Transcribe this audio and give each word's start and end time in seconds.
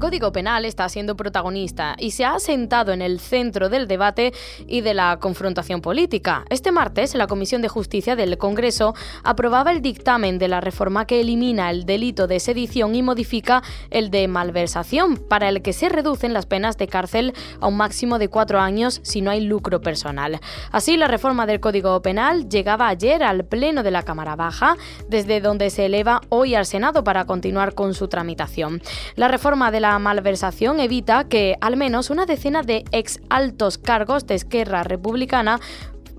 Código 0.00 0.32
Penal 0.32 0.64
está 0.64 0.88
siendo 0.88 1.14
protagonista 1.14 1.94
y 1.98 2.12
se 2.12 2.24
ha 2.24 2.38
sentado 2.38 2.92
en 2.92 3.02
el 3.02 3.20
centro 3.20 3.68
del 3.68 3.86
debate 3.86 4.32
y 4.66 4.80
de 4.80 4.94
la 4.94 5.18
confrontación 5.20 5.82
política. 5.82 6.44
Este 6.48 6.72
martes, 6.72 7.14
la 7.14 7.26
Comisión 7.26 7.60
de 7.60 7.68
Justicia 7.68 8.16
del 8.16 8.38
Congreso 8.38 8.94
aprobaba 9.22 9.70
el 9.70 9.82
dictamen 9.82 10.38
de 10.38 10.48
la 10.48 10.62
reforma 10.62 11.06
que 11.06 11.20
elimina 11.20 11.70
el 11.70 11.84
delito 11.84 12.26
de 12.26 12.40
sedición 12.40 12.94
y 12.94 13.02
modifica 13.02 13.62
el 13.90 14.10
de 14.10 14.26
malversación, 14.26 15.18
para 15.18 15.50
el 15.50 15.60
que 15.60 15.74
se 15.74 15.90
reducen 15.90 16.32
las 16.32 16.46
penas 16.46 16.78
de 16.78 16.88
cárcel 16.88 17.34
a 17.60 17.66
un 17.66 17.76
máximo 17.76 18.18
de 18.18 18.28
cuatro 18.28 18.58
años 18.58 19.00
si 19.02 19.20
no 19.20 19.30
hay 19.30 19.42
lucro 19.42 19.82
personal. 19.82 20.40
Así, 20.72 20.96
la 20.96 21.08
reforma 21.08 21.44
del 21.44 21.60
Código 21.60 22.00
Penal 22.00 22.48
llegaba 22.48 22.88
ayer 22.88 23.22
al 23.22 23.44
Pleno 23.44 23.82
de 23.82 23.90
la 23.90 24.02
Cámara 24.02 24.34
Baja, 24.34 24.76
desde 25.08 25.42
donde 25.42 25.68
se 25.68 25.84
eleva 25.84 26.22
hoy 26.30 26.54
al 26.54 26.64
Senado 26.64 27.04
para 27.04 27.26
continuar 27.26 27.74
con 27.74 27.92
su 27.92 28.08
tramitación. 28.08 28.80
La 29.14 29.28
reforma 29.28 29.70
de 29.70 29.80
la 29.80 29.89
malversación 29.98 30.80
evita 30.80 31.24
que 31.24 31.56
al 31.60 31.76
menos 31.76 32.10
una 32.10 32.26
decena 32.26 32.62
de 32.62 32.84
ex 32.92 33.20
altos 33.28 33.78
cargos 33.78 34.26
de 34.26 34.34
Esquerra 34.34 34.82
Republicana 34.84 35.60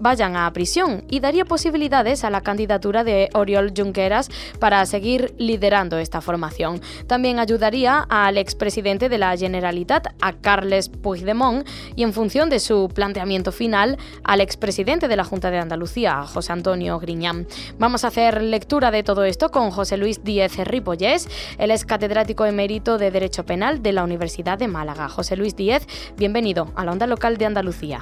vayan 0.02 0.36
a 0.36 0.52
prisión 0.52 1.04
y 1.10 1.20
daría 1.20 1.46
posibilidades 1.46 2.24
a 2.24 2.30
la 2.30 2.42
candidatura 2.42 3.04
de 3.04 3.30
Oriol 3.34 3.72
Junqueras 3.76 4.30
para 4.60 4.86
seguir 4.86 5.34
liderando 5.38 5.98
esta 5.98 6.22
formación. 6.22 6.82
También 7.08 7.40
ayudaría 7.40 8.06
al 8.10 8.38
expresidente 8.38 9.08
de 9.08 9.18
la 9.18 9.38
Generalitat, 9.38 10.08
a 10.22 10.34
Carles 10.34 10.90
Puigdemont, 10.90 11.68
y 11.96 12.04
en 12.04 12.14
función 12.14 12.50
de 12.50 12.60
su 12.60 12.90
planteamiento 12.94 13.52
final, 13.52 13.98
al 14.24 14.42
expresidente 14.42 15.08
de 15.08 15.16
la 15.16 15.24
Junta 15.24 15.52
de 15.52 15.60
Andalucía, 15.60 16.24
José 16.24 16.52
Antonio 16.52 17.00
Griñán. 17.00 17.48
Vamos 17.78 18.04
a 18.04 18.08
hacer 18.08 18.42
lectura 18.42 18.92
de 18.92 19.04
todo 19.04 19.24
esto 19.24 19.50
con 19.50 19.72
José 19.72 19.98
Luis 19.98 20.24
Díez 20.24 20.58
Ripollés. 20.58 21.28
Él 21.58 21.72
es 21.72 21.86
catedrático 21.86 22.46
emérito 22.46 22.98
de 22.98 23.12
Derecho 23.12 23.46
Penal 23.46 23.82
de 23.82 23.94
la 23.94 24.04
Universidad 24.04 24.58
de 24.58 24.68
Málaga. 24.68 25.10
José 25.10 25.36
Luis 25.36 25.56
Díez, 25.56 25.88
bienvenido 26.18 26.72
a 26.76 26.86
la 26.86 26.92
Onda 26.92 27.08
Local 27.08 27.38
de 27.38 27.46
Andalucía. 27.46 28.02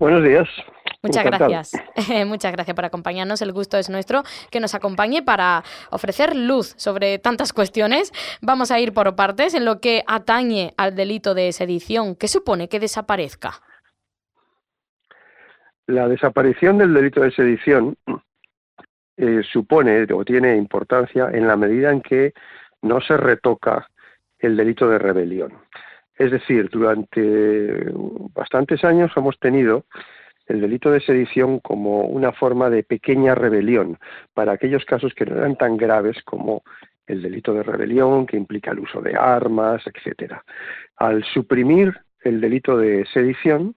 Buenos 0.00 0.24
días. 0.24 0.48
Muchas 1.02 1.24
gracias. 1.26 1.72
Muchas 2.26 2.52
gracias 2.52 2.74
por 2.74 2.86
acompañarnos. 2.86 3.42
El 3.42 3.52
gusto 3.52 3.76
es 3.76 3.90
nuestro 3.90 4.22
que 4.50 4.58
nos 4.58 4.74
acompañe 4.74 5.22
para 5.22 5.62
ofrecer 5.90 6.34
luz 6.34 6.72
sobre 6.78 7.18
tantas 7.18 7.52
cuestiones. 7.52 8.10
Vamos 8.40 8.70
a 8.70 8.80
ir 8.80 8.94
por 8.94 9.14
partes 9.14 9.52
en 9.52 9.66
lo 9.66 9.78
que 9.78 10.02
atañe 10.06 10.72
al 10.78 10.96
delito 10.96 11.34
de 11.34 11.52
sedición. 11.52 12.16
¿Qué 12.16 12.28
supone 12.28 12.70
que 12.70 12.80
desaparezca? 12.80 13.60
La 15.86 16.08
desaparición 16.08 16.78
del 16.78 16.94
delito 16.94 17.20
de 17.20 17.32
sedición 17.32 17.94
eh, 19.18 19.42
supone 19.52 20.06
o 20.14 20.24
tiene 20.24 20.56
importancia 20.56 21.28
en 21.30 21.46
la 21.46 21.56
medida 21.58 21.90
en 21.90 22.00
que 22.00 22.32
no 22.80 23.02
se 23.02 23.18
retoca 23.18 23.86
el 24.38 24.56
delito 24.56 24.88
de 24.88 24.98
rebelión. 24.98 25.52
Es 26.20 26.30
decir, 26.30 26.68
durante 26.68 27.82
bastantes 28.34 28.84
años 28.84 29.10
hemos 29.16 29.38
tenido 29.38 29.86
el 30.48 30.60
delito 30.60 30.90
de 30.90 31.00
sedición 31.00 31.60
como 31.60 32.02
una 32.02 32.30
forma 32.30 32.68
de 32.68 32.82
pequeña 32.82 33.34
rebelión 33.34 33.98
para 34.34 34.52
aquellos 34.52 34.84
casos 34.84 35.14
que 35.14 35.24
no 35.24 35.38
eran 35.38 35.56
tan 35.56 35.78
graves 35.78 36.22
como 36.24 36.62
el 37.06 37.22
delito 37.22 37.54
de 37.54 37.62
rebelión 37.62 38.26
que 38.26 38.36
implica 38.36 38.72
el 38.72 38.80
uso 38.80 39.00
de 39.00 39.16
armas, 39.16 39.82
etcétera. 39.86 40.44
Al 40.96 41.24
suprimir 41.24 41.98
el 42.22 42.42
delito 42.42 42.76
de 42.76 43.06
sedición, 43.06 43.74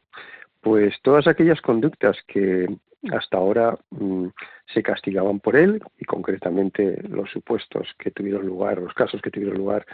pues 0.59 0.95
todas 1.01 1.27
aquellas 1.27 1.61
conductas 1.61 2.17
que 2.27 2.67
hasta 3.11 3.37
ahora 3.37 3.77
mm, 3.91 4.27
se 4.73 4.81
castigaban 4.81 5.39
por 5.39 5.55
él 5.55 5.81
y 5.97 6.05
concretamente 6.05 7.01
los 7.09 7.29
supuestos 7.29 7.87
que 7.97 8.11
tuvieron 8.11 8.45
lugar, 8.45 8.79
los 8.79 8.93
casos 8.93 9.21
que 9.21 9.31
tuvieron 9.31 9.57
lugar 9.57 9.85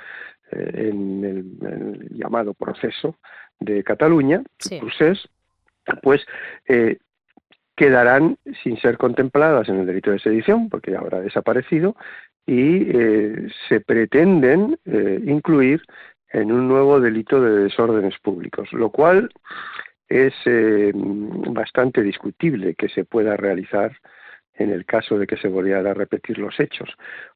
eh, 0.52 0.90
en, 0.90 1.24
el, 1.24 2.10
llamado 2.12 2.54
proceso 2.54 3.16
de 3.60 3.84
Cataluña, 3.84 4.44
procés, 4.80 5.28
pues 6.04 6.26
eh, 6.68 6.98
quedarán 7.76 8.38
sin 8.64 8.80
ser 8.80 8.98
contempladas 8.98 9.70
en 9.70 9.80
el 9.80 9.86
delito 9.86 10.12
de 10.12 10.20
sedición, 10.20 10.70
porque 10.70 10.92
ya 10.92 11.00
habrá 11.00 11.22
desaparecido, 11.22 11.96
y 12.46 12.90
eh, 12.90 13.48
se 13.68 13.80
pretenden 13.80 14.78
incluir 15.26 15.82
en 16.32 16.52
un 16.52 16.68
nuevo 16.68 17.00
delito 17.00 17.42
de 17.42 17.64
desórdenes 17.64 18.18
públicos, 18.20 18.72
lo 18.72 18.92
cual 18.92 19.32
es 20.10 20.34
bastante 20.44 22.02
discutible 22.02 22.76
que 22.76 22.90
se 22.90 23.06
pueda 23.06 23.38
realizar 23.38 23.96
en 24.56 24.72
el 24.72 24.86
caso 24.86 25.18
de 25.18 25.26
que 25.26 25.38
se 25.38 25.48
volvieran 25.48 25.88
a 25.88 25.94
repetir 25.94 26.38
los 26.38 26.60
hechos, 26.60 26.90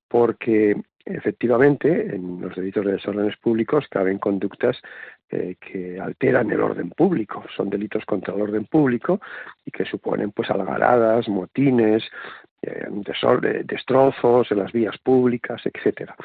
porque 0.07 0.75
efectivamente 1.06 2.16
en 2.16 2.41
los 2.41 2.56
delitos 2.56 2.85
de 2.85 2.94
desórdenes 2.94 3.38
públicos 3.38 3.85
caben 3.89 4.19
conductas 4.19 4.81
eh, 5.29 5.56
que 5.59 6.00
alteran 6.00 6.51
el 6.51 6.62
orden 6.62 6.89
público, 6.91 7.44
son 7.56 7.69
delitos 7.69 8.06
contra 8.06 8.33
el 8.35 8.41
orden 8.41 8.66
público 8.66 9.19
y 9.66 9.72
que 9.72 9.85
suponen 9.85 10.31
pues 10.31 10.50
algaradas, 10.50 11.28
motines, 11.28 12.03
eh, 12.03 12.42
destrozos 13.66 14.51
en 14.51 14.59
las 14.59 14.72
vías 14.72 14.97
públicas, 14.97 15.62
etcétera. 15.66 16.16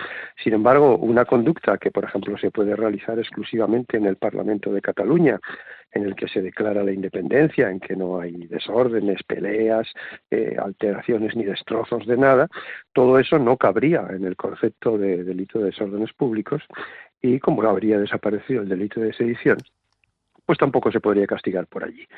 Sin 0.43 0.54
embargo, 0.54 0.97
una 0.97 1.25
conducta 1.25 1.78
que, 1.78 1.91
por 1.91 2.04
ejemplo, 2.04 2.37
se 2.38 2.50
puede 2.50 2.76
realizar 2.76 3.19
exclusivamente 3.19 3.97
en 3.97 4.06
el 4.06 4.16
Parlamento 4.16 4.72
de 4.72 4.81
Cataluña, 4.81 5.41
en 5.93 6.04
el 6.04 6.15
que 6.15 6.28
se 6.28 6.43
declara 6.43 6.82
la 6.82 6.93
independencia, 6.93 7.71
en 7.71 7.81
que 7.81 7.97
no 7.97 8.21
hay 8.21 8.47
desórdenes, 8.47 9.22
peleas, 9.22 9.88
eh, 10.31 10.56
alteraciones 10.59 11.34
ni 11.34 11.44
destrozos 11.44 12.06
de 12.06 12.16
nada, 12.16 12.49
todo 12.93 13.19
eso 13.19 13.38
no 13.38 13.56
cabría 13.56 14.06
en 14.10 14.25
el 14.25 14.37
concepto 14.37 14.99
de 14.99 15.25
delito 15.25 15.59
de 15.59 15.66
desórdenes 15.66 16.12
públicos 16.12 16.62
y 17.20 17.41
como 17.41 17.62
habría 17.62 17.99
desaparecido 17.99 18.62
el 18.62 18.69
delito 18.69 19.00
de 19.00 19.12
sedición, 19.12 19.59
pues 20.48 20.56
tampoco 20.56 20.91
se 20.91 21.00
podría 21.00 21.26
castigar 21.26 21.66
por 21.66 21.84
allí. 21.84 22.09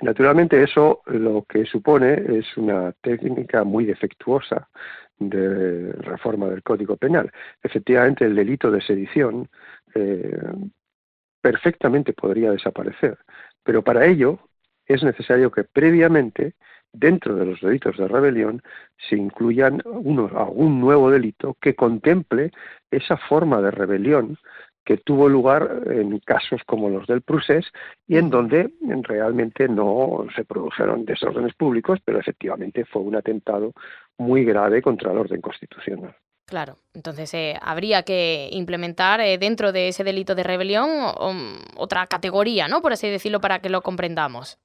Naturalmente 0.00 0.60
eso 0.60 1.02
lo 1.06 1.44
que 1.44 1.64
supone 1.66 2.14
es 2.36 2.56
una 2.56 2.90
técnica 3.00 3.62
muy 3.62 3.84
defectuosa 3.84 4.68
de 5.20 5.92
reforma 5.92 6.48
del 6.48 6.64
Código 6.64 6.96
Penal. 6.96 7.30
Efectivamente, 7.62 8.24
el 8.24 8.34
delito 8.34 8.72
de 8.72 8.80
sedición 8.80 9.48
eh, 9.94 10.36
perfectamente 11.40 12.12
podría 12.12 12.50
desaparecer, 12.50 13.18
pero 13.62 13.84
para 13.84 14.04
ello 14.04 14.40
es 14.84 15.04
necesario 15.04 15.52
que 15.52 15.62
previamente 15.62 16.54
dentro 16.92 17.36
de 17.36 17.46
los 17.46 17.60
delitos 17.60 17.96
de 17.98 18.08
rebelión 18.08 18.62
se 19.08 19.14
incluyan 19.14 19.80
algún 19.84 20.80
nuevo 20.80 21.08
delito 21.08 21.56
que 21.60 21.76
contemple 21.76 22.50
esa 22.90 23.16
forma 23.16 23.60
de 23.60 23.70
rebelión 23.70 24.38
que 24.86 24.98
tuvo 24.98 25.28
lugar 25.28 25.82
en 25.90 26.20
casos 26.20 26.62
como 26.64 26.88
los 26.88 27.08
del 27.08 27.20
Prusés 27.20 27.66
y 28.06 28.16
en 28.18 28.30
donde 28.30 28.70
realmente 29.02 29.68
no 29.68 30.26
se 30.34 30.44
produjeron 30.44 31.04
desórdenes 31.04 31.54
públicos, 31.54 31.98
pero 32.04 32.20
efectivamente 32.20 32.84
fue 32.84 33.02
un 33.02 33.16
atentado 33.16 33.72
muy 34.16 34.44
grave 34.44 34.80
contra 34.80 35.10
el 35.10 35.18
orden 35.18 35.40
constitucional. 35.40 36.14
Claro, 36.46 36.76
entonces 36.94 37.34
eh, 37.34 37.56
habría 37.60 38.04
que 38.04 38.48
implementar 38.52 39.20
eh, 39.20 39.36
dentro 39.38 39.72
de 39.72 39.88
ese 39.88 40.04
delito 40.04 40.36
de 40.36 40.44
rebelión 40.44 40.88
otra 41.76 42.06
categoría, 42.06 42.68
¿no? 42.68 42.80
Por 42.80 42.92
así 42.92 43.10
decirlo, 43.10 43.40
para 43.40 43.58
que 43.58 43.68
lo 43.68 43.82
comprendamos. 43.82 44.56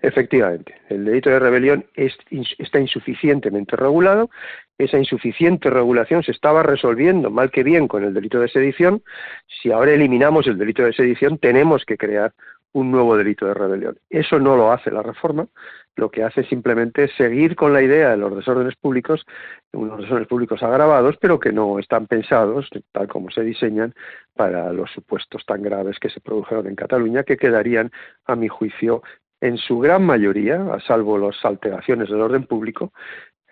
Efectivamente, 0.00 0.76
el 0.88 1.04
delito 1.04 1.28
de 1.28 1.40
rebelión 1.40 1.84
está 1.96 2.78
insuficientemente 2.78 3.74
regulado. 3.74 4.30
Esa 4.78 4.96
insuficiente 4.96 5.70
regulación 5.70 6.22
se 6.22 6.30
estaba 6.30 6.62
resolviendo 6.62 7.30
mal 7.30 7.50
que 7.50 7.64
bien 7.64 7.88
con 7.88 8.04
el 8.04 8.14
delito 8.14 8.38
de 8.38 8.48
sedición. 8.48 9.02
Si 9.60 9.72
ahora 9.72 9.92
eliminamos 9.92 10.46
el 10.46 10.56
delito 10.56 10.84
de 10.84 10.92
sedición, 10.92 11.38
tenemos 11.38 11.84
que 11.84 11.96
crear 11.96 12.32
un 12.72 12.92
nuevo 12.92 13.16
delito 13.16 13.46
de 13.46 13.54
rebelión. 13.54 13.98
Eso 14.08 14.38
no 14.38 14.56
lo 14.56 14.70
hace 14.70 14.92
la 14.92 15.02
reforma, 15.02 15.48
lo 15.96 16.10
que 16.10 16.22
hace 16.22 16.44
simplemente 16.44 17.08
seguir 17.16 17.56
con 17.56 17.72
la 17.72 17.82
idea 17.82 18.10
de 18.10 18.18
los 18.18 18.36
desórdenes 18.36 18.76
públicos, 18.76 19.24
unos 19.72 19.98
desórdenes 19.98 20.28
públicos 20.28 20.62
agravados, 20.62 21.16
pero 21.20 21.40
que 21.40 21.50
no 21.50 21.80
están 21.80 22.06
pensados, 22.06 22.68
tal 22.92 23.08
como 23.08 23.30
se 23.30 23.42
diseñan, 23.42 23.94
para 24.36 24.72
los 24.72 24.92
supuestos 24.92 25.44
tan 25.44 25.62
graves 25.62 25.98
que 25.98 26.10
se 26.10 26.20
produjeron 26.20 26.68
en 26.68 26.76
Cataluña, 26.76 27.24
que 27.24 27.36
quedarían, 27.36 27.90
a 28.26 28.36
mi 28.36 28.46
juicio, 28.46 29.02
en 29.40 29.56
su 29.58 29.78
gran 29.78 30.04
mayoría, 30.04 30.72
a 30.72 30.80
salvo 30.80 31.18
las 31.18 31.44
alteraciones 31.44 32.08
del 32.08 32.20
orden 32.20 32.44
público, 32.44 32.92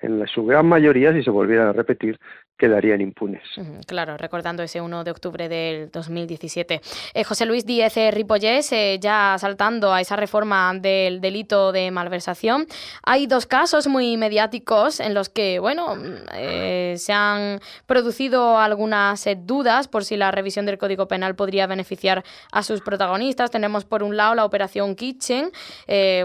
en 0.02 0.26
su 0.26 0.44
gran 0.44 0.66
mayoría, 0.66 1.12
si 1.12 1.22
se 1.22 1.30
volvieran 1.30 1.68
a 1.68 1.72
repetir, 1.72 2.18
quedarían 2.56 3.00
impunes. 3.00 3.42
Claro, 3.86 4.16
recordando 4.16 4.62
ese 4.62 4.80
1 4.80 5.04
de 5.04 5.10
octubre 5.10 5.48
del 5.48 5.90
2017. 5.90 6.80
Eh, 7.14 7.24
José 7.24 7.44
Luis 7.44 7.66
Díez 7.66 7.96
eh, 7.96 8.10
Ripollés, 8.10 8.72
eh, 8.72 8.98
ya 9.00 9.36
saltando 9.38 9.92
a 9.92 10.00
esa 10.00 10.16
reforma 10.16 10.72
del 10.74 11.20
delito 11.20 11.72
de 11.72 11.90
malversación, 11.90 12.66
hay 13.02 13.26
dos 13.26 13.46
casos 13.46 13.88
muy 13.88 14.16
mediáticos 14.16 15.00
en 15.00 15.12
los 15.12 15.28
que, 15.28 15.58
bueno, 15.58 15.96
mm, 15.96 16.96
se 16.96 17.12
han 17.12 17.60
producido 17.86 18.58
algunas 18.58 19.26
dudas 19.44 19.88
por 19.88 20.04
si 20.04 20.16
la 20.16 20.30
revisión 20.30 20.64
del 20.66 20.78
Código 20.78 21.08
Penal 21.08 21.34
podría 21.34 21.66
beneficiar 21.66 22.24
a 22.52 22.62
sus 22.62 22.80
protagonistas. 22.80 23.50
Tenemos 23.50 23.84
por 23.84 24.02
un 24.02 24.16
lado 24.16 24.34
la 24.34 24.44
operación 24.44 24.94
Kitchen, 24.94 25.50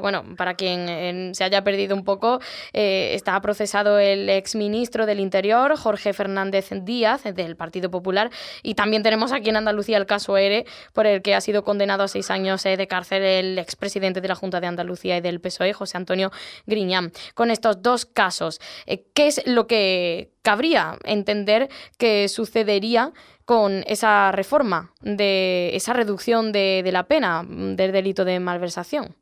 bueno, 0.02 0.24
para 0.38 0.54
quien 0.54 1.36
se 1.36 1.44
haya 1.44 1.64
perdido 1.64 1.96
un 1.96 2.04
poco, 2.04 2.40
está 2.74 3.42
procesado 3.62 4.00
el 4.00 4.28
exministro 4.28 5.06
del 5.06 5.20
Interior, 5.20 5.78
Jorge 5.78 6.14
Fernández 6.14 6.72
Díaz, 6.82 7.26
del 7.26 7.56
Partido 7.56 7.92
Popular, 7.92 8.32
y 8.64 8.74
también 8.74 9.04
tenemos 9.04 9.32
aquí 9.32 9.52
en 9.52 9.58
Andalucía 9.58 9.98
el 9.98 10.08
caso 10.08 10.36
ERE, 10.36 10.66
por 10.94 11.06
el 11.06 11.22
que 11.22 11.36
ha 11.36 11.42
sido 11.42 11.64
condenado 11.64 12.02
a 12.02 12.08
seis 12.08 12.32
años 12.32 12.66
eh, 12.66 12.76
de 12.76 12.88
cárcel 12.88 13.22
el 13.22 13.60
expresidente 13.60 14.20
de 14.20 14.28
la 14.28 14.34
Junta 14.34 14.60
de 14.62 14.66
Andalucía 14.66 15.18
y 15.18 15.22
del 15.22 15.40
PSOE, 15.40 15.74
José 15.74 15.96
Antonio 15.96 16.32
Griñán. 16.66 17.12
Con 17.36 17.52
estos 17.52 17.84
dos 17.84 18.08
casos, 18.08 18.60
eh, 18.88 19.04
¿qué 19.14 19.28
es 19.28 19.46
lo 19.46 19.68
que 19.68 20.32
cabría 20.42 20.98
entender 21.04 21.70
que 22.00 22.30
sucedería 22.30 23.12
con 23.46 23.84
esa 23.86 24.32
reforma, 24.32 24.90
de 25.02 25.76
esa 25.76 25.94
reducción 25.94 26.52
de, 26.52 26.82
de 26.84 26.92
la 26.92 27.04
pena 27.04 27.46
del 27.48 27.92
delito 27.92 28.26
de 28.26 28.40
malversación? 28.40 29.14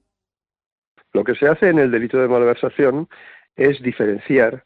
Lo 1.12 1.26
que 1.26 1.36
se 1.36 1.46
hace 1.46 1.68
en 1.68 1.80
el 1.80 1.92
delito 1.92 2.20
de 2.20 2.30
malversación 2.30 3.10
es 3.56 3.82
diferenciar 3.82 4.64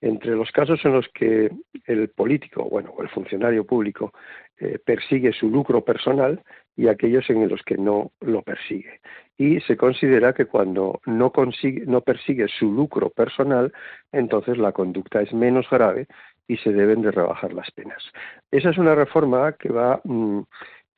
entre 0.00 0.32
los 0.36 0.50
casos 0.52 0.84
en 0.84 0.92
los 0.92 1.08
que 1.08 1.50
el 1.84 2.08
político, 2.10 2.68
bueno, 2.68 2.92
o 2.96 3.02
el 3.02 3.08
funcionario 3.08 3.64
público 3.64 4.12
eh, 4.58 4.78
persigue 4.84 5.32
su 5.32 5.48
lucro 5.48 5.84
personal 5.84 6.42
y 6.76 6.88
aquellos 6.88 7.28
en 7.30 7.48
los 7.48 7.62
que 7.62 7.76
no 7.76 8.12
lo 8.20 8.42
persigue. 8.42 9.00
Y 9.38 9.60
se 9.60 9.76
considera 9.76 10.32
que 10.34 10.46
cuando 10.46 11.00
no, 11.06 11.30
consigue, 11.30 11.84
no 11.86 12.02
persigue 12.02 12.46
su 12.48 12.70
lucro 12.72 13.10
personal, 13.10 13.72
entonces 14.12 14.58
la 14.58 14.72
conducta 14.72 15.22
es 15.22 15.32
menos 15.32 15.68
grave 15.70 16.06
y 16.46 16.58
se 16.58 16.72
deben 16.72 17.02
de 17.02 17.10
rebajar 17.10 17.52
las 17.52 17.70
penas. 17.70 18.02
Esa 18.50 18.70
es 18.70 18.78
una 18.78 18.94
reforma 18.94 19.52
que 19.52 19.70
va 19.70 20.00
mm, 20.04 20.40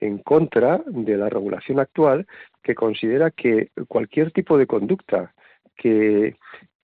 en 0.01 0.19
contra 0.19 0.83
de 0.87 1.17
la 1.17 1.29
regulación 1.29 1.81
actual 1.81 2.27
que 2.63 2.75
considera 2.75 3.31
que 3.31 3.71
cualquier 3.87 4.33
tipo 4.33 4.59
de 4.59 4.67
conducta 4.67 5.33
que 5.77 6.37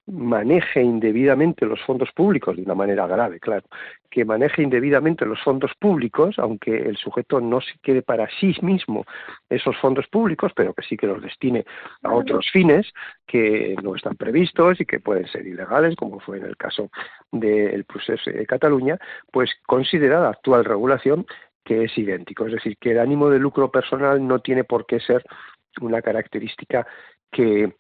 maneje 0.07 0.83
indebidamente 0.83 1.65
los 1.65 1.81
fondos 1.83 2.11
públicos, 2.13 2.57
de 2.57 2.63
una 2.63 2.75
manera 2.75 3.07
grave, 3.07 3.41
claro, 3.41 3.65
que 4.11 4.25
maneje 4.25 4.63
indebidamente 4.63 5.25
los 5.25 5.43
fondos 5.43 5.73
públicos, 5.79 6.39
aunque 6.39 6.77
el 6.77 6.97
sujeto 6.97 7.41
no 7.41 7.61
se 7.61 7.73
quede 7.83 8.03
para 8.03 8.29
sí 8.39 8.55
mismo 8.61 9.05
esos 9.49 9.77
fondos 9.79 10.07
públicos, 10.09 10.53
pero 10.55 10.75
que 10.75 10.83
sí 10.83 10.97
que 10.97 11.07
los 11.07 11.23
destine 11.23 11.65
a 12.03 12.13
otros 12.13 12.51
fines 12.53 12.93
que 13.27 13.75
no 13.83 13.97
están 13.97 14.17
previstos 14.17 14.81
y 14.81 14.85
que 14.85 15.01
pueden 15.01 15.27
ser 15.29 15.47
ilegales, 15.47 15.97
como 15.97 16.21
fue 16.21 16.39
en 16.39 16.45
el 16.45 16.57
caso 16.57 16.91
del 17.33 17.85
proceso 17.85 18.31
de 18.31 18.47
Cataluña, 18.47 18.99
pues 19.33 19.51
considera 19.67 20.21
la 20.21 20.31
actual 20.31 20.65
regulación 20.65 21.27
que 21.65 21.85
es 21.85 21.97
idéntico. 21.97 22.47
Es 22.47 22.53
decir, 22.53 22.77
que 22.79 22.91
el 22.91 22.99
ánimo 22.99 23.31
de 23.31 23.39
lucro 23.39 23.71
personal 23.71 24.25
no 24.27 24.41
tiene 24.41 24.65
por 24.65 24.85
qué 24.85 25.01
ser 25.01 25.25
una 25.81 26.03
característica 26.03 26.87
que 27.33 27.73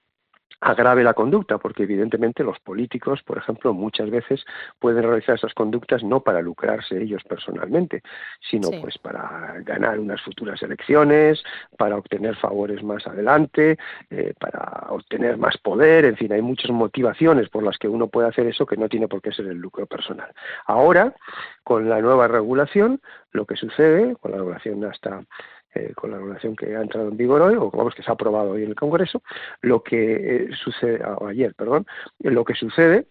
agrave 0.64 1.04
la 1.04 1.12
conducta, 1.12 1.58
porque 1.58 1.82
evidentemente 1.82 2.42
los 2.42 2.58
políticos, 2.58 3.22
por 3.22 3.36
ejemplo, 3.36 3.74
muchas 3.74 4.08
veces 4.08 4.44
pueden 4.78 5.02
realizar 5.02 5.34
esas 5.34 5.52
conductas 5.52 6.02
no 6.02 6.20
para 6.20 6.40
lucrarse 6.40 7.02
ellos 7.02 7.22
personalmente, 7.24 8.02
sino 8.50 8.70
pues 8.80 8.96
para 8.96 9.56
ganar 9.60 9.98
unas 9.98 10.22
futuras 10.22 10.62
elecciones, 10.62 11.44
para 11.76 11.96
obtener 11.96 12.34
favores 12.36 12.82
más 12.82 13.06
adelante, 13.06 13.76
eh, 14.08 14.32
para 14.40 14.86
obtener 14.88 15.36
más 15.36 15.58
poder, 15.58 16.06
en 16.06 16.16
fin, 16.16 16.32
hay 16.32 16.40
muchas 16.40 16.70
motivaciones 16.70 17.50
por 17.50 17.62
las 17.62 17.76
que 17.76 17.88
uno 17.88 18.08
puede 18.08 18.28
hacer 18.28 18.46
eso 18.46 18.64
que 18.64 18.78
no 18.78 18.88
tiene 18.88 19.06
por 19.06 19.20
qué 19.20 19.32
ser 19.32 19.46
el 19.46 19.58
lucro 19.58 19.84
personal. 19.84 20.32
Ahora, 20.64 21.14
con 21.62 21.90
la 21.90 22.00
nueva 22.00 22.26
regulación, 22.26 23.02
lo 23.32 23.44
que 23.44 23.56
sucede, 23.56 24.16
con 24.16 24.30
la 24.30 24.38
regulación 24.38 24.82
hasta 24.84 25.24
eh, 25.74 25.92
con 25.94 26.10
la 26.10 26.18
regulación 26.18 26.54
que 26.56 26.76
ha 26.76 26.82
entrado 26.82 27.08
en 27.08 27.16
vigor 27.16 27.42
hoy, 27.42 27.56
o 27.56 27.70
vamos, 27.70 27.94
que 27.94 28.02
se 28.02 28.10
ha 28.10 28.14
aprobado 28.14 28.50
hoy 28.50 28.62
en 28.62 28.70
el 28.70 28.74
Congreso, 28.74 29.22
lo 29.60 29.82
que 29.82 30.14
eh, 30.14 30.50
sucede, 30.54 31.02
o 31.04 31.26
ayer, 31.26 31.54
perdón, 31.54 31.86
lo 32.20 32.44
que 32.44 32.54
sucede 32.54 33.06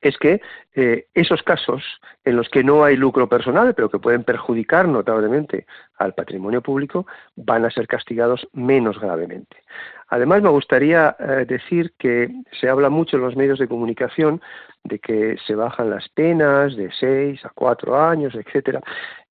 es 0.00 0.18
que 0.18 0.40
eh, 0.74 1.06
esos 1.14 1.42
casos 1.44 1.84
en 2.24 2.36
los 2.36 2.48
que 2.48 2.64
no 2.64 2.82
hay 2.82 2.96
lucro 2.96 3.28
personal, 3.28 3.72
pero 3.74 3.88
que 3.88 4.00
pueden 4.00 4.24
perjudicar 4.24 4.88
notablemente 4.88 5.66
al 5.98 6.12
patrimonio 6.12 6.60
público, 6.60 7.06
van 7.36 7.64
a 7.64 7.70
ser 7.70 7.86
castigados 7.86 8.48
menos 8.52 8.98
gravemente. 8.98 9.56
Además, 10.08 10.42
me 10.42 10.50
gustaría 10.50 11.16
decir 11.48 11.92
que 11.98 12.30
se 12.60 12.68
habla 12.68 12.90
mucho 12.90 13.16
en 13.16 13.22
los 13.24 13.34
medios 13.34 13.58
de 13.58 13.66
comunicación 13.66 14.40
de 14.86 14.98
que 14.98 15.36
se 15.46 15.54
bajan 15.54 15.90
las 15.90 16.08
penas 16.08 16.76
de 16.76 16.90
seis 16.92 17.44
a 17.44 17.50
cuatro 17.50 18.00
años, 18.00 18.34
etcétera. 18.34 18.80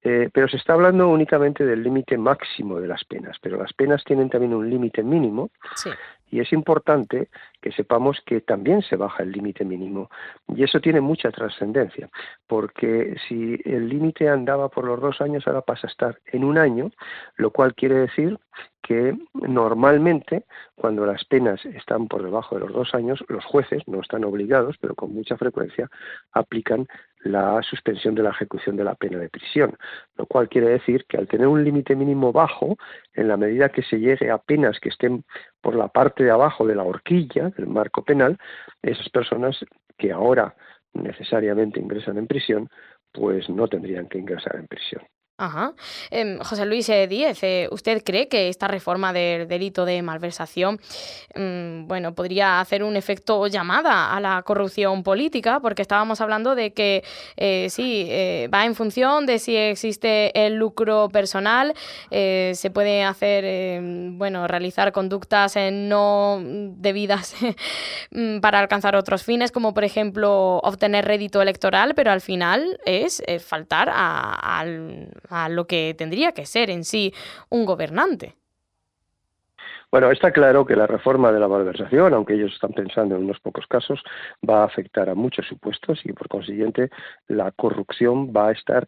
Eh, 0.08 0.30
pero 0.32 0.46
se 0.46 0.56
está 0.56 0.74
hablando 0.74 1.08
únicamente 1.08 1.66
del 1.66 1.82
límite 1.82 2.16
máximo 2.16 2.78
de 2.78 2.86
las 2.86 3.04
penas, 3.04 3.38
pero 3.42 3.58
las 3.58 3.72
penas 3.72 4.04
tienen 4.04 4.30
también 4.30 4.54
un 4.54 4.70
límite 4.70 5.02
mínimo. 5.02 5.50
Y 6.30 6.38
es 6.38 6.52
importante 6.52 7.28
que 7.60 7.72
sepamos 7.72 8.20
que 8.24 8.40
también 8.40 8.82
se 8.82 8.94
baja 8.94 9.24
el 9.24 9.32
límite 9.32 9.64
mínimo. 9.64 10.08
Y 10.54 10.62
eso 10.62 10.80
tiene 10.80 11.00
mucha 11.00 11.32
trascendencia 11.32 12.08
porque 12.46 13.16
si 13.26 13.60
el 13.64 13.88
límite 13.88 14.28
andaba 14.28 14.68
por 14.68 14.84
los 14.84 15.00
dos 15.00 15.20
años 15.20 15.44
ahora 15.44 15.62
pasa 15.62 15.88
a 15.88 15.90
estar 15.90 16.18
en 16.26 16.44
un 16.44 16.56
año, 16.56 16.92
lo 17.36 17.50
cual 17.50 17.74
quiere 17.74 17.96
decir 17.96 18.38
que 18.82 19.18
normalmente 19.34 20.44
cuando 20.76 21.04
las 21.04 21.24
penas 21.24 21.64
están 21.64 22.06
por 22.06 22.22
debajo 22.22 22.54
de 22.54 22.60
los 22.60 22.72
dos 22.72 22.94
años, 22.94 23.24
los 23.26 23.44
jueces 23.44 23.82
no 23.88 24.00
están 24.00 24.22
obligados, 24.22 24.76
pero 24.80 24.94
con 24.94 25.12
mucha 25.12 25.36
frecuencia 25.36 25.90
aplican 26.30 26.86
la 27.26 27.62
suspensión 27.62 28.14
de 28.14 28.22
la 28.22 28.30
ejecución 28.30 28.76
de 28.76 28.84
la 28.84 28.94
pena 28.94 29.18
de 29.18 29.28
prisión, 29.28 29.76
lo 30.16 30.26
cual 30.26 30.48
quiere 30.48 30.68
decir 30.68 31.04
que 31.06 31.16
al 31.16 31.28
tener 31.28 31.46
un 31.46 31.64
límite 31.64 31.94
mínimo 31.94 32.32
bajo, 32.32 32.76
en 33.14 33.28
la 33.28 33.36
medida 33.36 33.68
que 33.68 33.82
se 33.82 33.98
llegue 33.98 34.30
a 34.30 34.38
penas 34.38 34.78
que 34.80 34.88
estén 34.88 35.24
por 35.60 35.74
la 35.74 35.88
parte 35.88 36.24
de 36.24 36.30
abajo 36.30 36.66
de 36.66 36.74
la 36.74 36.84
horquilla 36.84 37.50
del 37.50 37.66
marco 37.66 38.04
penal, 38.04 38.38
esas 38.82 39.08
personas 39.10 39.64
que 39.98 40.12
ahora 40.12 40.54
necesariamente 40.92 41.80
ingresan 41.80 42.18
en 42.18 42.26
prisión, 42.26 42.68
pues 43.12 43.48
no 43.48 43.68
tendrían 43.68 44.08
que 44.08 44.18
ingresar 44.18 44.56
en 44.56 44.66
prisión. 44.66 45.02
Ajá. 45.38 45.74
Em, 46.10 46.38
José 46.38 46.64
Luis 46.64 46.88
eh, 46.88 47.06
Díez, 47.06 47.42
eh, 47.42 47.68
¿usted 47.70 48.02
cree 48.02 48.26
que 48.26 48.48
esta 48.48 48.68
reforma 48.68 49.12
del 49.12 49.46
delito 49.46 49.84
de 49.84 50.00
malversación 50.00 50.80
mm, 51.34 51.86
bueno, 51.86 52.14
podría 52.14 52.58
hacer 52.58 52.82
un 52.82 52.96
efecto 52.96 53.46
llamada 53.46 54.14
a 54.14 54.20
la 54.20 54.42
corrupción 54.44 55.02
política? 55.02 55.60
Porque 55.60 55.82
estábamos 55.82 56.22
hablando 56.22 56.54
de 56.54 56.72
que 56.72 57.04
eh, 57.36 57.66
sí, 57.68 58.08
va 58.52 58.64
en 58.64 58.74
función 58.74 59.26
de 59.26 59.38
si 59.38 59.54
existe 59.56 60.46
el 60.46 60.54
lucro 60.54 61.10
personal, 61.10 61.74
se 62.10 62.70
puede 62.72 63.04
hacer, 63.04 63.82
bueno, 64.12 64.48
realizar 64.48 64.90
conductas 64.92 65.56
no 65.70 66.40
debidas 66.42 67.34
mm, 68.10 68.40
para 68.40 68.58
alcanzar 68.58 68.96
otros 68.96 69.22
fines, 69.22 69.52
como 69.52 69.74
por 69.74 69.84
ejemplo 69.84 70.60
obtener 70.62 71.04
rédito 71.04 71.42
electoral, 71.42 71.94
pero 71.94 72.10
al 72.10 72.22
final 72.22 72.80
es 72.86 73.22
faltar 73.40 73.90
al 73.92 75.10
a 75.30 75.48
lo 75.48 75.66
que 75.66 75.94
tendría 75.96 76.32
que 76.32 76.46
ser 76.46 76.70
en 76.70 76.84
sí 76.84 77.12
un 77.50 77.64
gobernante. 77.64 78.34
Bueno, 79.90 80.10
está 80.10 80.32
claro 80.32 80.66
que 80.66 80.74
la 80.74 80.86
reforma 80.86 81.30
de 81.30 81.38
la 81.38 81.48
malversación, 81.48 82.12
aunque 82.12 82.34
ellos 82.34 82.52
están 82.52 82.72
pensando 82.72 83.14
en 83.14 83.22
unos 83.22 83.38
pocos 83.38 83.66
casos, 83.66 84.02
va 84.48 84.62
a 84.62 84.66
afectar 84.66 85.08
a 85.08 85.14
muchos 85.14 85.46
supuestos 85.46 86.00
y 86.04 86.12
por 86.12 86.28
consiguiente 86.28 86.90
la 87.28 87.52
corrupción 87.52 88.32
va 88.34 88.48
a 88.48 88.52
estar 88.52 88.86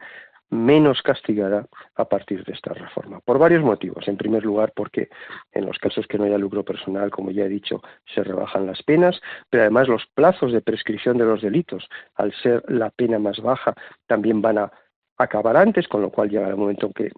menos 0.51 1.03
castigada 1.03 1.67
a 1.95 2.07
partir 2.07 2.45
de 2.45 2.53
esta 2.53 2.73
reforma, 2.73 3.21
por 3.21 3.39
varios 3.39 3.63
motivos. 3.63 4.09
En 4.09 4.17
primer 4.17 4.45
lugar, 4.45 4.73
porque 4.75 5.09
en 5.53 5.67
los 5.67 5.79
casos 5.79 6.07
que 6.07 6.19
no 6.19 6.25
haya 6.25 6.39
lucro 6.39 6.65
personal, 6.65 7.11
como 7.11 7.31
ya 7.31 7.45
he 7.45 7.49
dicho, 7.49 7.83
se 8.15 8.25
rebajan 8.25 8.67
las 8.67 8.83
penas, 8.83 9.21
pero 9.51 9.63
además 9.63 9.89
los 9.89 10.07
plazos 10.15 10.53
de 10.53 10.63
prescripción 10.63 11.19
de 11.19 11.27
los 11.27 11.43
delitos, 11.43 11.89
al 12.17 12.33
ser 12.43 12.65
la 12.69 12.91
pena 12.91 13.19
más 13.19 13.41
baja, 13.41 13.75
también 14.07 14.41
van 14.41 14.59
a 14.59 14.73
acabar 15.19 15.57
antes, 15.57 15.89
con 15.89 16.03
lo 16.03 16.11
cual 16.11 16.31
llegará 16.31 16.51
el 16.51 16.57
momento 16.57 16.87
en 16.87 16.93
que, 16.93 17.13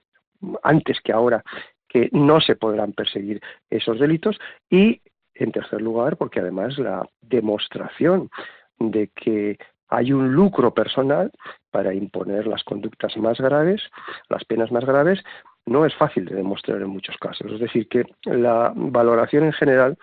antes 0.63 1.01
que 1.01 1.13
ahora, 1.13 1.45
que 1.89 2.09
no 2.13 2.41
se 2.41 2.57
podrán 2.57 2.93
perseguir 2.93 3.41
esos 3.69 3.99
delitos 3.99 4.39
y, 4.71 5.03
en 5.35 5.53
tercer 5.53 5.83
lugar, 5.83 6.17
porque 6.17 6.41
además 6.41 6.79
la 6.79 7.07
demostración 7.21 8.31
de 8.79 9.09
que 9.09 9.59
hay 9.89 10.13
un 10.13 10.33
lucro 10.33 10.73
personal 10.73 11.33
para 11.71 11.93
imponer 11.93 12.47
las 12.47 12.63
conductas 12.63 13.17
más 13.17 13.39
graves, 13.39 13.83
las 14.29 14.45
penas 14.45 14.71
más 14.71 14.85
graves, 14.85 15.23
no 15.67 15.85
es 15.85 15.95
fácil 15.95 16.25
de 16.25 16.37
demostrar 16.37 16.81
en 16.81 16.89
muchos 16.89 17.17
casos. 17.19 17.53
Es 17.53 17.61
decir, 17.61 17.89
que 17.89 18.05
la 18.25 18.73
valoración 18.75 19.45
en 19.45 19.53
general 19.53 19.99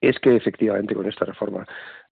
es 0.00 0.18
que 0.20 0.36
efectivamente 0.36 0.94
con 0.94 1.06
esta 1.06 1.24
reforma 1.24 1.66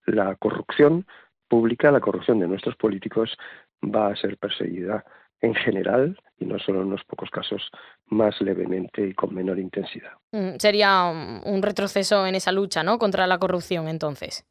la 0.06 0.34
corrupción 0.36 1.06
pública, 1.48 1.92
la 1.92 2.00
corrupción 2.00 2.40
de 2.40 2.48
nuestros 2.48 2.76
políticos 2.76 3.36
va 3.82 4.08
a 4.08 4.16
ser 4.16 4.36
perseguida 4.38 5.04
en 5.40 5.54
general 5.54 6.18
y 6.38 6.46
no 6.46 6.58
solo 6.58 6.80
en 6.80 6.88
unos 6.88 7.04
pocos 7.04 7.30
casos 7.30 7.70
más 8.06 8.40
levemente 8.40 9.06
y 9.06 9.14
con 9.14 9.34
menor 9.34 9.58
intensidad. 9.58 10.12
Mm, 10.32 10.56
sería 10.58 11.04
un 11.04 11.62
retroceso 11.62 12.26
en 12.26 12.34
esa 12.34 12.52
lucha, 12.52 12.82
¿no? 12.82 12.98
Contra 12.98 13.26
la 13.26 13.38
corrupción, 13.38 13.88
entonces. 13.88 14.44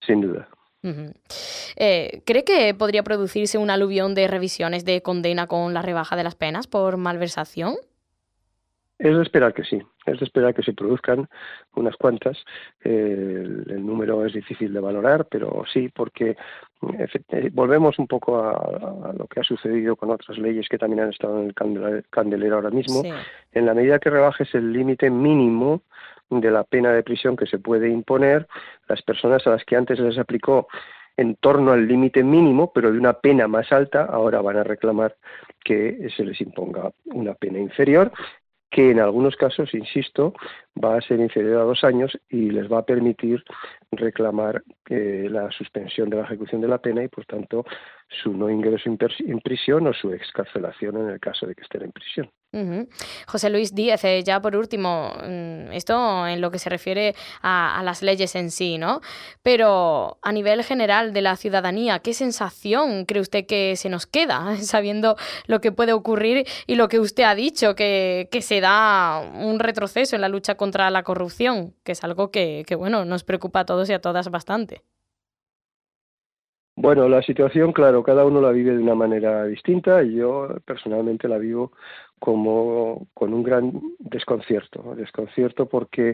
Sin 0.00 0.20
duda. 0.20 0.48
Eh, 1.76 2.22
¿Cree 2.26 2.44
que 2.44 2.74
podría 2.74 3.04
producirse 3.04 3.56
un 3.56 3.70
aluvión 3.70 4.14
de 4.14 4.26
revisiones 4.26 4.84
de 4.84 5.00
condena 5.00 5.46
con 5.46 5.74
la 5.74 5.82
rebaja 5.82 6.16
de 6.16 6.24
las 6.24 6.34
penas 6.34 6.66
por 6.66 6.96
malversación? 6.96 7.76
Es 8.98 9.16
de 9.16 9.22
esperar 9.22 9.52
que 9.52 9.64
sí, 9.64 9.82
es 10.06 10.20
de 10.20 10.24
esperar 10.24 10.54
que 10.54 10.62
se 10.62 10.74
produzcan 10.74 11.28
unas 11.74 11.96
cuantas. 11.96 12.38
el, 12.82 13.84
número 13.84 14.24
es 14.24 14.32
difícil 14.32 14.72
de 14.72 14.80
valorar, 14.80 15.26
pero 15.28 15.64
sí, 15.72 15.88
porque 15.88 16.36
eh, 17.30 17.50
volvemos 17.52 17.98
un 17.98 18.06
poco 18.06 18.38
a, 18.38 19.12
lo 19.16 19.26
que 19.26 19.40
ha 19.40 19.44
sucedido 19.44 19.96
con 19.96 20.10
otras 20.10 20.38
leyes 20.38 20.68
que 20.68 20.78
también 20.78 21.00
han 21.00 21.10
estado 21.10 21.40
en 21.40 21.48
el 21.48 22.04
candelero 22.10 22.56
ahora 22.56 22.70
mismo. 22.70 23.02
En 23.50 23.66
la 23.66 23.74
medida 23.74 23.98
que 23.98 24.10
rebajes 24.10 24.54
el 24.54 24.72
límite 24.72 25.10
mínimo 25.10 25.82
de 26.30 26.50
la 26.50 26.64
pena 26.64 26.92
de 26.92 27.02
prisión 27.02 27.36
que 27.36 27.46
se 27.46 27.58
puede 27.58 27.88
imponer, 27.88 28.46
las 28.88 29.02
personas 29.02 29.46
a 29.46 29.50
las 29.50 29.64
que 29.64 29.76
antes 29.76 29.98
les 29.98 30.18
aplicó 30.18 30.68
en 31.16 31.36
torno 31.36 31.72
al 31.72 31.86
límite 31.86 32.22
mínimo, 32.22 32.72
pero 32.72 32.90
de 32.90 32.98
una 32.98 33.14
pena 33.14 33.46
más 33.46 33.70
alta, 33.70 34.04
ahora 34.04 34.40
van 34.40 34.56
a 34.56 34.64
reclamar 34.64 35.16
que 35.62 36.08
se 36.16 36.24
les 36.24 36.40
imponga 36.40 36.90
una 37.04 37.34
pena 37.34 37.58
inferior 37.58 38.12
que 38.72 38.90
en 38.90 38.98
algunos 38.98 39.36
casos, 39.36 39.74
insisto, 39.74 40.32
va 40.82 40.96
a 40.96 41.00
ser 41.02 41.20
inferior 41.20 41.60
a 41.60 41.64
dos 41.64 41.84
años 41.84 42.18
y 42.30 42.50
les 42.50 42.72
va 42.72 42.78
a 42.78 42.86
permitir 42.86 43.44
reclamar 43.92 44.64
eh, 44.88 45.28
la 45.30 45.50
suspensión 45.52 46.08
de 46.08 46.16
la 46.16 46.24
ejecución 46.24 46.62
de 46.62 46.68
la 46.68 46.78
pena 46.78 47.04
y, 47.04 47.08
por 47.08 47.26
tanto, 47.26 47.64
su 48.08 48.32
no 48.32 48.48
ingreso 48.48 48.88
en 48.88 49.40
prisión 49.40 49.86
o 49.86 49.92
su 49.92 50.12
excarcelación 50.12 50.96
en 50.96 51.10
el 51.10 51.20
caso 51.20 51.46
de 51.46 51.54
que 51.54 51.62
estén 51.62 51.82
en 51.82 51.92
prisión. 51.92 52.30
José 53.26 53.48
Luis 53.48 53.74
Díez, 53.74 54.04
eh, 54.04 54.22
ya 54.22 54.40
por 54.40 54.56
último, 54.56 55.14
mm, 55.26 55.72
esto 55.72 56.26
en 56.26 56.42
lo 56.42 56.50
que 56.50 56.58
se 56.58 56.68
refiere 56.68 57.14
a, 57.40 57.80
las 57.82 58.02
leyes 58.02 58.34
en 58.36 58.50
sí, 58.50 58.76
¿no? 58.76 59.00
Pero 59.42 60.18
a 60.22 60.32
nivel 60.32 60.62
general 60.62 61.14
de 61.14 61.22
la 61.22 61.36
ciudadanía, 61.36 62.00
¿qué 62.00 62.12
sensación 62.12 63.06
cree 63.06 63.22
usted 63.22 63.46
que 63.46 63.76
se 63.76 63.88
nos 63.88 64.06
queda 64.06 64.56
sabiendo 64.60 65.16
lo 65.46 65.60
que 65.60 65.72
puede 65.72 65.94
ocurrir 65.94 66.46
y 66.66 66.74
lo 66.74 66.88
que 66.88 67.00
usted 67.00 67.24
ha 67.24 67.34
dicho, 67.34 67.74
que, 67.74 68.28
se 68.42 68.60
da 68.60 69.20
un 69.20 69.58
retroceso 69.60 70.16
en 70.16 70.20
la 70.20 70.28
lucha 70.28 70.56
contra 70.56 70.90
la 70.90 71.04
corrupción, 71.04 71.74
que 71.84 71.92
es 71.92 72.04
algo 72.04 72.30
que 72.30 72.64
bueno, 72.76 73.04
nos 73.04 73.24
preocupa 73.24 73.60
a 73.60 73.64
todos 73.64 73.88
y 73.88 73.92
a 73.94 74.00
todas 74.00 74.30
bastante? 74.30 74.82
Bueno, 76.74 77.06
la 77.06 77.22
situación, 77.22 77.72
claro, 77.72 78.02
cada 78.02 78.24
uno 78.24 78.40
la 78.40 78.50
vive 78.50 78.72
de 78.72 78.82
una 78.82 78.94
manera 78.94 79.44
distinta 79.44 80.02
y 80.02 80.14
yo 80.14 80.48
personalmente 80.64 81.28
la 81.28 81.36
vivo 81.36 81.72
como 82.22 83.08
con 83.14 83.34
un 83.34 83.42
gran 83.42 83.72
desconcierto, 83.98 84.94
desconcierto 84.94 85.68
porque 85.68 86.10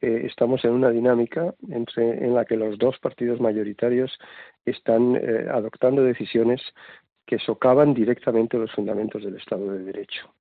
eh, 0.00 0.22
estamos 0.24 0.64
en 0.64 0.72
una 0.72 0.90
dinámica 0.90 1.54
entre, 1.68 2.24
en 2.24 2.34
la 2.34 2.44
que 2.44 2.56
los 2.56 2.78
dos 2.78 2.98
partidos 2.98 3.40
mayoritarios 3.40 4.18
están 4.64 5.14
eh, 5.14 5.46
adoptando 5.48 6.02
decisiones 6.02 6.60
que 7.26 7.38
socavan 7.38 7.94
directamente 7.94 8.58
los 8.58 8.72
fundamentos 8.72 9.22
del 9.22 9.36
Estado 9.36 9.72
de 9.72 9.84
Derecho. 9.84 10.32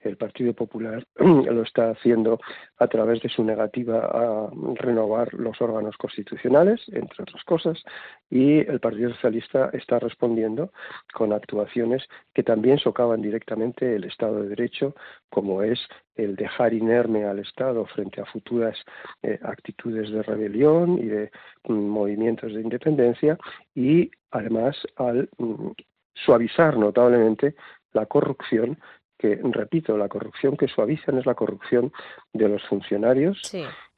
El 0.00 0.16
Partido 0.16 0.52
Popular 0.52 1.06
lo 1.16 1.62
está 1.62 1.90
haciendo 1.90 2.38
a 2.78 2.86
través 2.88 3.22
de 3.22 3.28
su 3.28 3.42
negativa 3.42 4.00
a 4.00 4.50
renovar 4.74 5.32
los 5.34 5.60
órganos 5.60 5.96
constitucionales, 5.96 6.82
entre 6.88 7.22
otras 7.22 7.42
cosas, 7.44 7.82
y 8.28 8.58
el 8.58 8.80
Partido 8.80 9.10
Socialista 9.10 9.70
está 9.72 9.98
respondiendo 9.98 10.72
con 11.14 11.32
actuaciones 11.32 12.02
que 12.34 12.42
también 12.42 12.78
socavan 12.78 13.22
directamente 13.22 13.96
el 13.96 14.04
Estado 14.04 14.42
de 14.42 14.50
Derecho, 14.50 14.94
como 15.30 15.62
es 15.62 15.80
el 16.16 16.36
dejar 16.36 16.74
inerme 16.74 17.24
al 17.24 17.38
Estado 17.38 17.86
frente 17.86 18.20
a 18.20 18.26
futuras 18.26 18.76
eh, 19.22 19.38
actitudes 19.42 20.10
de 20.10 20.22
rebelión 20.22 20.98
y 20.98 21.06
de 21.06 21.30
mm, 21.64 21.72
movimientos 21.72 22.52
de 22.52 22.60
independencia, 22.60 23.38
y 23.74 24.10
además 24.30 24.76
al 24.96 25.28
mm, 25.38 25.70
suavizar 26.14 26.76
notablemente 26.76 27.54
la 27.92 28.06
corrupción 28.06 28.78
que, 29.18 29.38
repito, 29.42 29.96
la 29.96 30.08
corrupción 30.08 30.56
que 30.56 30.68
suavizan 30.68 31.18
es 31.18 31.26
la 31.26 31.34
corrupción 31.34 31.92
de 32.32 32.48
los 32.48 32.62
funcionarios 32.64 33.40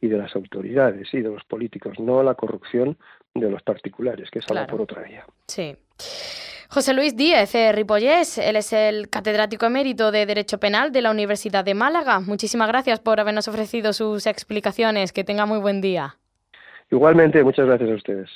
y 0.01 0.09
de 0.09 0.19
las 0.19 0.37
autoridades 0.37 1.13
y 1.13 1.21
de 1.21 1.31
los 1.31 1.45
políticos, 1.45 1.99
no 1.99 2.23
la 2.23 2.35
corrupción 2.35 2.97
de 3.35 3.51
los 3.51 3.63
particulares, 3.63 4.31
que 4.31 4.41
es 4.41 4.51
algo 4.51 4.67
por 4.67 4.83
otra 4.83 5.03
vía. 5.03 5.25
Sí. 5.49 5.77
José 6.69 6.95
Luis 6.95 7.17
Díez 7.17 7.55
eh, 7.55 7.73
Ripollés, 7.73 8.39
él 8.39 8.57
es 8.57 8.73
el 8.73 9.09
catedrático 9.09 9.67
emérito 9.67 10.11
de 10.11 10.27
Derecho 10.27 10.59
Penal 10.59 10.93
de 10.93 11.01
la 11.01 11.11
Universidad 11.11 11.65
de 11.65 11.75
Málaga. 11.75 12.21
Muchísimas 12.21 12.69
gracias 12.69 13.01
por 13.01 13.21
habernos 13.21 13.49
ofrecido 13.49 13.93
sus 13.93 14.27
explicaciones. 14.27 15.13
Que 15.13 15.25
tenga 15.25 15.47
muy 15.47 15.59
buen 15.59 15.81
día. 15.81 16.17
Igualmente, 16.91 17.43
muchas 17.43 17.67
gracias 17.67 17.91
a 17.91 17.95
ustedes. 17.95 18.31